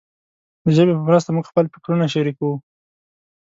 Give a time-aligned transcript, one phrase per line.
[0.65, 2.53] د ژبې په مرسته موږ خپل فکرونه شریکوو.